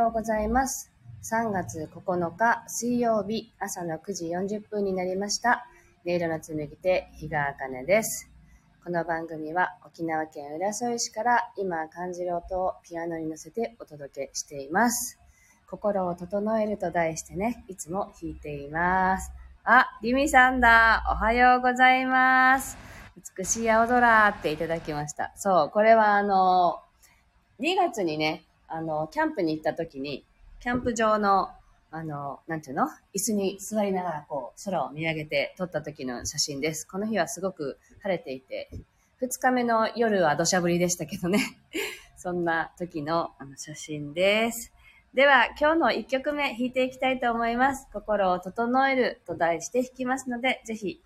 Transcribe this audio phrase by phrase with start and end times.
[0.00, 0.90] おはようございます。
[1.30, 5.66] 3月9日水曜日朝の9時40分になりました。
[6.06, 8.30] 音色の紡ぎ手、日川茜です。
[8.82, 15.18] この番組は沖縄県浦添市から今感じる音をピアノに乗せてお届けしています。
[15.68, 19.30] 心を整えると題してね、いつも弾いています。
[19.64, 21.04] あ、リミさんだ。
[21.10, 22.78] おはようございます。
[23.36, 25.30] 美しい青空っていただきました。
[25.36, 26.80] そう、これはあの、
[27.60, 30.24] 2月にね、あの、キャンプに行った時に、
[30.60, 31.50] キャンプ場の、
[31.90, 32.88] あの、なんていうの？
[33.14, 36.86] 椅子に座りながらこう、空を見上げて撮った時の写真です。
[36.86, 38.70] この日はすごく晴れていて、
[39.20, 41.40] 2日目の夜は土砂降りでしたけどね。
[42.16, 44.72] そんな時のあの写真です。
[45.14, 47.88] では、今日の1曲目弾いていきたいと思います。
[47.92, 51.02] 心を整えると題して弾きますので、ぜひ、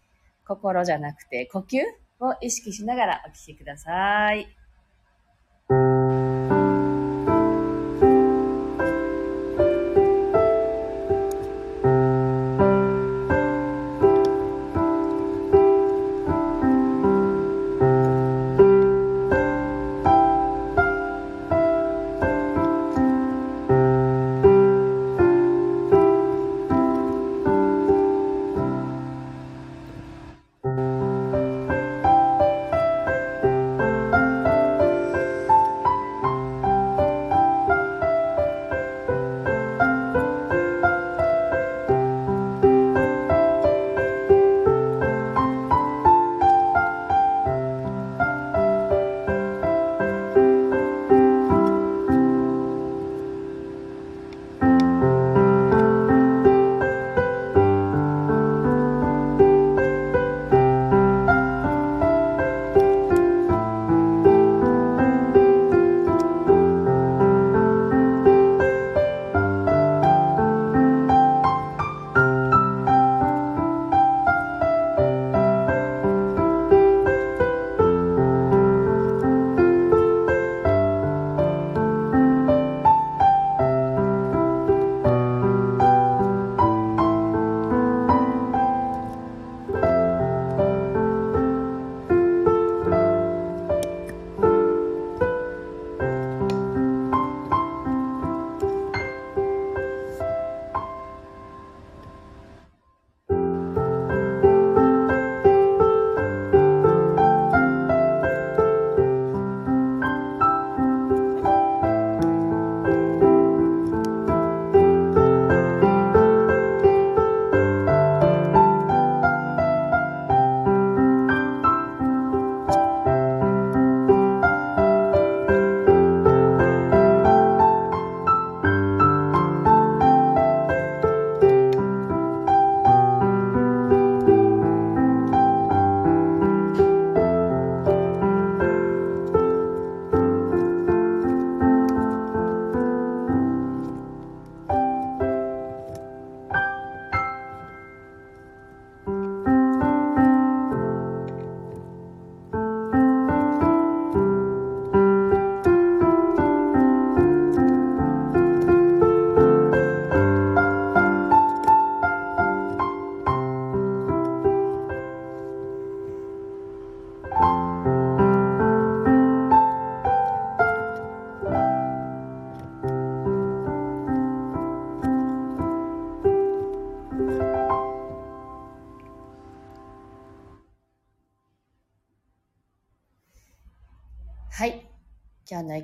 [0.47, 1.81] 心じゃなくて呼吸
[2.21, 4.35] を意識しながらお聴きくださ。
[4.35, 4.64] い。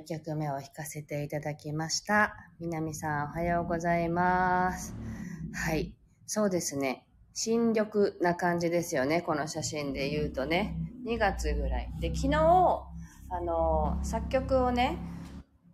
[0.01, 2.35] 1曲目を弾かせていただきました。
[2.59, 4.95] 南さん、おはようございます。
[5.53, 5.93] はい。
[6.25, 7.05] そうですね。
[7.33, 9.21] 新緑な感じですよね。
[9.21, 10.75] この写真で言うとね。
[11.05, 11.91] 2月ぐらい。
[11.99, 12.39] で、昨日、
[13.29, 14.97] あの、作曲をね、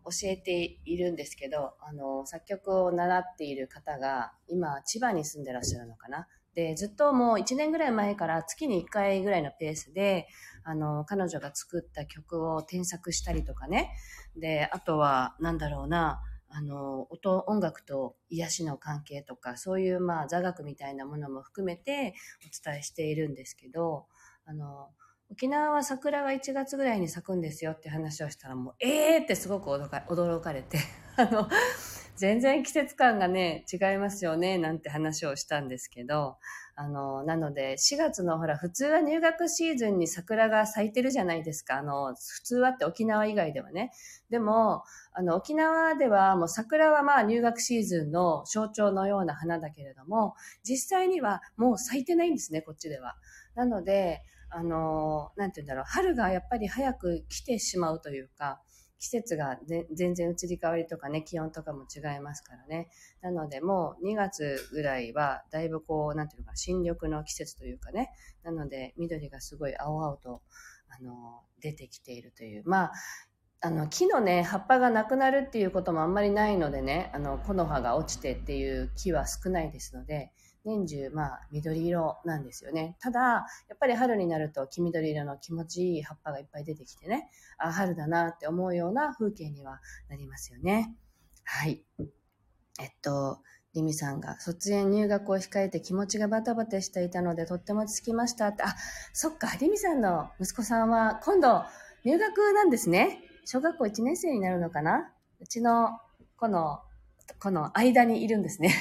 [0.04, 6.28] 教えているんですけど、あの、作曲を習っている方が、今、千葉に住んでらっしゃるのかな。
[6.57, 10.27] で、ずっともう1年ぐらい前から月に1回ぐらいのペースで、
[10.63, 13.92] あの、彼女が作った曲を添削したりとかね。
[14.36, 16.19] で、あとは、なんだろうな、
[16.50, 24.07] あの、音、音楽と癒しの関係とか、そういう、まあ、座学みたいなものも含めてお伝えしているんですけど、
[24.45, 24.89] あの、
[25.30, 30.80] 沖縄は桜が1月ぐらいに咲くんですよって話をしたら、もう、えーってすごく驚か驚かれて、
[31.18, 31.48] あの、
[32.18, 36.38] 全然季節感がね、違いますよね、なんて話をしたんですけど、
[36.75, 41.78] あの、なので、4月のほら、普通は入学シーズンに桜が咲いてるじゃないですか。
[41.78, 43.92] あの、普通はって沖縄以外ではね。
[44.31, 44.84] でも、
[45.14, 50.34] あの、沖縄ではもう桜はまあ入学シーズンの象徴のような花だけれども、
[50.64, 53.16] 実際にはもう咲いてないんですね、こっちでは。
[53.56, 58.62] なので、あの、なんて言うんだろう、春がやっぱり早く来てしまうというか、
[59.00, 59.60] 季節が
[59.94, 62.90] 全然移り変わりとかね、気温とかも違いますからね。
[63.22, 68.12] なので、もう2月ぐらいは、だいぶこう、なんていうのか、新緑の季節というかね。
[68.44, 70.42] なので、緑がすごい青々と、
[70.90, 72.64] あの、出てきているという。
[72.66, 72.94] まあ、
[73.60, 80.32] あの、木のね、葉っぱがなくなるっていうこともあんまりないのでね、あの、木の葉が落ちてっていう木は少ないですので、
[80.68, 82.96] 年中、まあ、緑色なんですよね。
[83.00, 89.80] ただ、やっぱり春になると黄緑色の気持ちいい葉っぱがいっぱい出てきてね、あ、春だなって思うような風景には
[90.10, 90.94] なりますよね。
[91.44, 91.84] はい。
[92.80, 93.40] えっと、
[93.74, 98.64] リミさんが卒園入学を控えて気持ちがバタバタしていたのでとってもつきましたって。
[98.64, 98.75] あ、
[99.14, 101.64] そっか、リミさんの息子さんは今度
[102.04, 103.24] 入学なんですね。
[103.46, 106.00] 小学校1年生になるのかなうちの
[106.38, 106.81] この、
[107.40, 108.74] この間にいるんですね。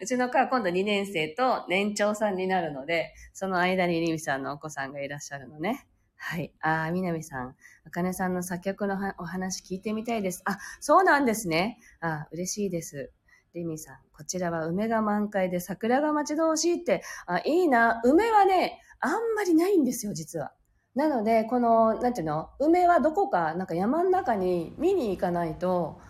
[0.00, 5.86] うちの子は今度2年生と年長さんになるので、その間にリミさんのお子さんがいらっしゃるのね。
[6.16, 6.52] はい。
[6.60, 7.54] ああ、みなみさん。
[7.86, 10.42] あかねさんの作曲のお話聞いてみたいです。
[10.44, 11.78] あ、そうなんですね。
[12.00, 13.12] あ、嬉しいです。
[13.54, 13.96] リミさん。
[14.12, 17.02] こちらは梅が満開で桜が待ち遠しいって。
[17.26, 18.00] あ、いいな。
[18.04, 20.52] 梅はね、あんまりないんですよ、実は。
[20.94, 22.48] なので、この、なんていうの？
[22.58, 26.00] 梅はどこか、なんか山の中に見に行かないと、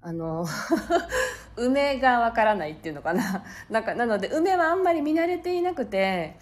[0.00, 0.46] あの
[1.56, 3.44] 梅がわからないっていうのかな。
[3.70, 6.36] なんか、なので、梅はあんまり見慣れていなくて、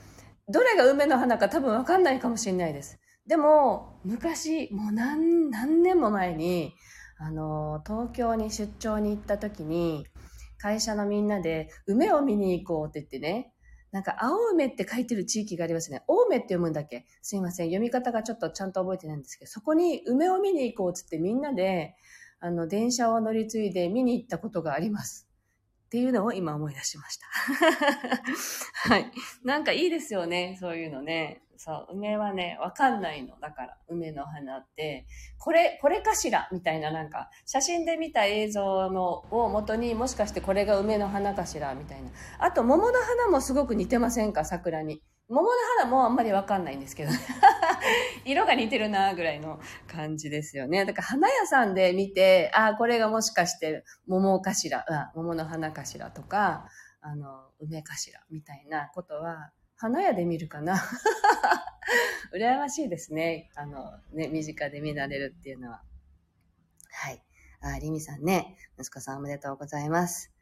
[0.49, 2.99] どれが梅の花か多分わかんないかもしれないです。
[3.27, 6.75] でも、昔、もう何、何年も前に、
[7.19, 10.07] あの、東京に出張に行った時に、
[10.59, 13.53] 会社のみんなで、梅を見に行こうって言ってね、
[13.93, 16.03] なんか、青梅って書いてる地域がありますね。
[16.09, 17.07] 青梅って読むんだっけ？
[17.23, 17.69] すいません。
[17.69, 21.95] 読み方がちょっとちゃんと覚えてないんですけど、そこに梅を見に行こうって言ってみんなで、
[22.41, 25.29] あの、電車を乗り継いで見に行ったことがあります。
[25.87, 27.27] っていうのを今思い出しました。
[28.91, 29.13] はい。
[29.45, 30.57] なんかいいですよね。
[30.61, 31.43] そういうのね。
[31.57, 33.39] そう、梅はね、わかんないの。
[33.39, 35.07] だから、梅の花って、
[35.39, 36.49] これ、これかしら？
[36.51, 41.75] みたいななんか、写真で見た映像のを元にもしかしてこれが梅の花かしら？
[41.77, 42.11] みたいな。
[42.41, 44.45] あと、桃の花もすごく似てませんか？
[44.45, 45.01] 桜に。
[45.29, 45.49] 桃の
[45.79, 47.19] 花もあんまりわかんないんですけどね。
[48.27, 50.85] 色が似てるなぐらいの感じですよね。
[50.85, 56.69] だから花屋さんで見て、ああ、これがもしかして桃かしら、あ桃の花かしらとか、
[57.01, 60.77] あの、梅かしらみたいなことは、花屋で見るかな。
[62.35, 63.51] 羨ましいですね。
[63.55, 65.83] あの、ね、身近で見られるっていうのは。
[66.91, 67.25] はい。
[67.61, 70.34] あ、リミさんね、息子さんおめでとうございます。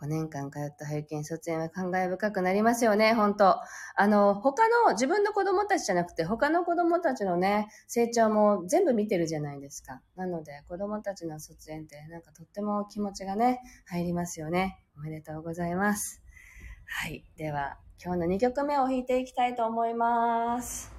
[0.00, 3.56] 5年間通った保育園卒園は感慨深くなりますよね、本当
[3.96, 10.02] あの、他の自分の子供たちじゃなくて、他の子供たちのね、成長も全部見てるじゃないですか。
[10.16, 14.82] なので、子供たちの卒園ってなんかとっても気持ちがね、入りますよね。
[14.98, 16.22] おめでとうございます。
[16.86, 17.24] はい。
[17.36, 20.95] では、今日の2曲目を弾いていきたいと思います。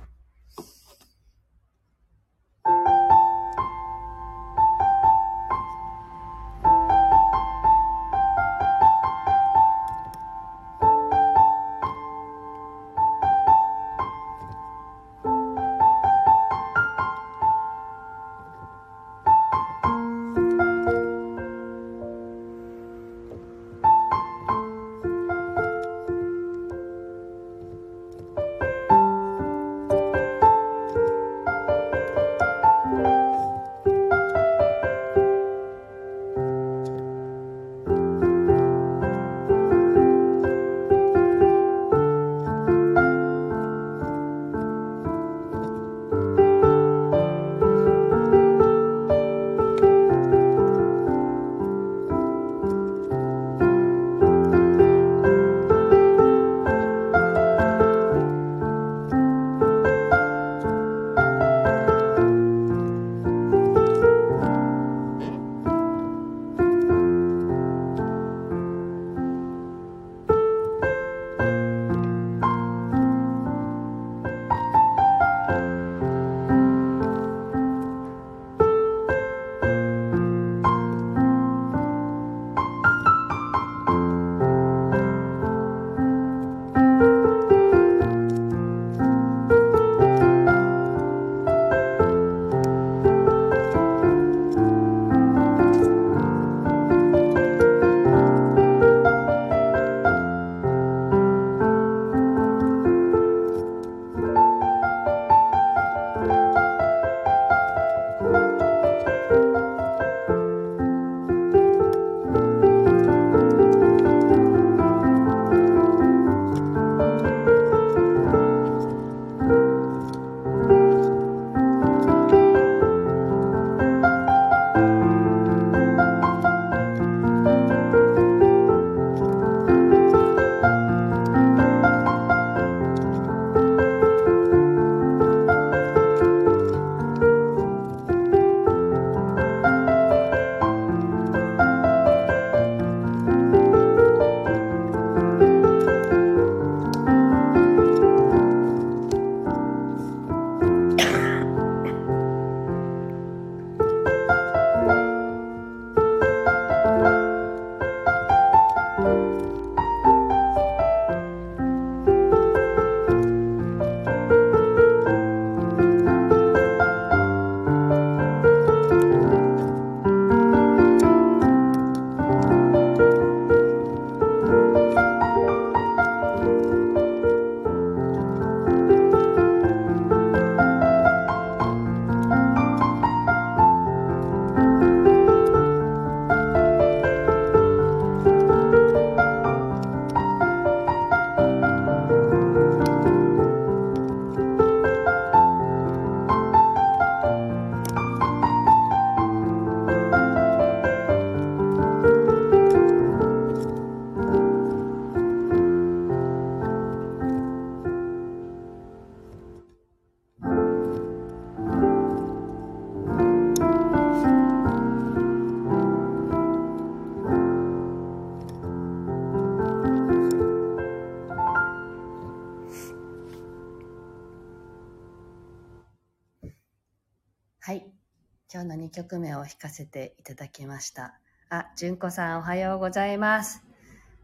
[228.67, 231.19] の2曲目を弾かせていただきました。
[231.49, 233.63] あ、純子さんおはようございます。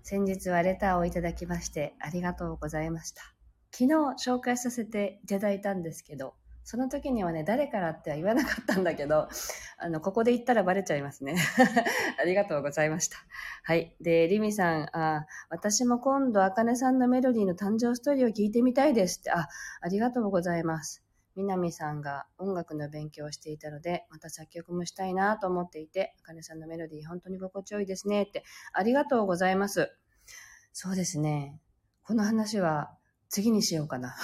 [0.03, 3.23] 先日はレターをいただきましてありがとうございました。
[3.71, 3.93] 昨日
[4.29, 6.35] 紹介させていただいたんですけど、
[6.65, 9.27] その時にはね、誰からっては言わなかったんだけど、
[9.77, 11.35] あの、ここで言ったらバレちゃいますね。
[12.19, 13.17] ありがとうございました。
[13.63, 13.95] はい。
[13.99, 19.49] で、リミさん、あ私も今度、あかねさんのメロディーの誕生ストーリーを聞いてみたいですって、あ、
[19.81, 21.02] ありがとうございます。
[21.35, 29.91] 南さんが音楽の勉強をしていたので、また作曲もしたいなと思っていて、あかねさんのメロディー本当に心地よいですねって、ありがとうございます。
[30.71, 31.59] そうですね。
[32.03, 32.91] この話は
[33.29, 34.15] 次にしようかな。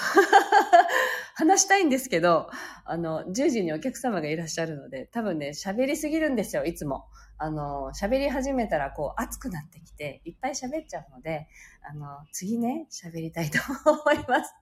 [1.40, 2.50] 話したいんですけど、
[2.84, 7.06] あの、10時にお客様がいらっしゃるので、多分ね、喋りすぎるんですよ、いつも。
[7.38, 11.48] あの、喋り始めたら、こう、熱くなってきて、いっぱい喋っちゃうので、
[11.82, 14.54] あの、次ね、喋りたいと思います。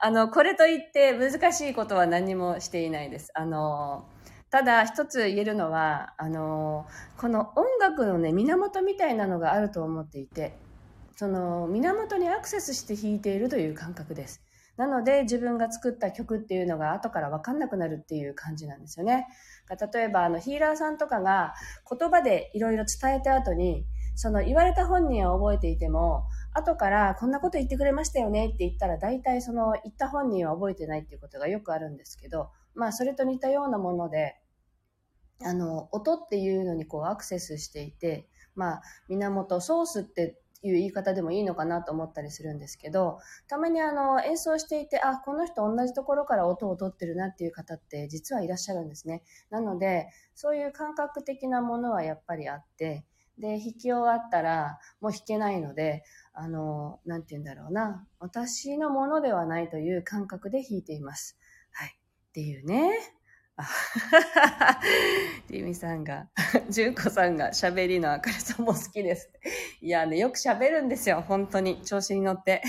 [0.00, 3.30] あの、これといって難しいことは何もしていないです。
[3.34, 4.08] あの、
[4.50, 6.86] ただ一つ言えるのは、あの、
[7.18, 10.58] この音楽のね、源みたいなのがあると思っていて、
[11.14, 14.42] その源にアクセスして弾いているという感覚です。
[14.76, 19.26] なので自分が作った曲っていうのが後から分かんなくなるっていう感じなんですよね。
[19.92, 21.54] 例えばあのヒーラーさんとかが
[21.90, 34.36] 言葉でいろいろ伝えた後に、その言われた本人は覚えていても、後からこんなこと言ってくれましたよねって言ったら大体その言った本人は覚えてないっていうことがよくあるんですけど、まあそれと似たようなもので、
[35.42, 49.22] あの、音っていうのにこうアクセスしていて、まあ、源、ソースっていう言い方でもいいのかなと思ったりするんですけど、たまにあの演奏していて、あ、この人同じところから音を取ってるなっていう方って実はいらっしゃるんですね。
[49.50, 53.04] なので、そういう感覚的なものはやっぱりあって、
[53.38, 58.06] で、弾き終わったらもう弾けないので、あの、なんて言うんだろうな。
[58.18, 61.38] 私のものではないという感覚で弾いています。
[61.70, 61.98] はい。
[62.28, 63.15] っていうね。
[65.48, 66.28] リミさんが、
[66.68, 69.30] 純子さんが喋りの明るさも好きです。
[69.80, 71.22] いやね、よく喋るんですよ。
[71.26, 71.82] 本当に。
[71.82, 72.62] 調子に乗って。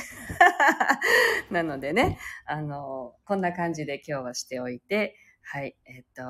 [1.52, 5.76] なのでね、あの、こんな感じで今日はしておいて、はい。
[5.86, 6.24] えっと、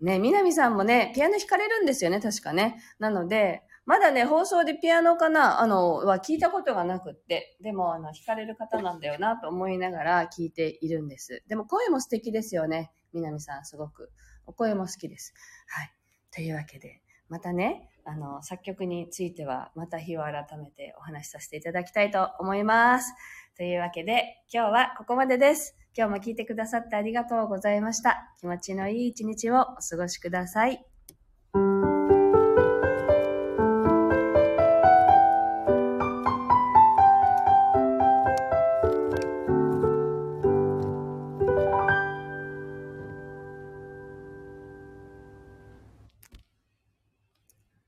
[0.00, 2.80] ね、南さんもね、ピアノ弾かれるんですよね、確かね。
[2.98, 11.42] なので、まだね、放送でピアノかなあの、は聞いたことがなくって、でも、あの、弾かれる方なんだよなと思いながら聞いているんです。
[11.46, 12.90] でも、声も素敵ですよね。
[13.14, 14.10] 南さん、すごく。
[14.46, 15.34] お声も好きです。
[15.68, 15.92] はい。
[16.30, 23.14] というわけで、またね、あの、作曲については、また日を改めてお話しさせていただきたいと思います。
[23.56, 25.76] というわけで、今日はここまでです。
[25.96, 28.34] 今日も聞いてくださってありがとうございました。
[28.40, 30.93] 気持ちのいい一日をお過ごしください。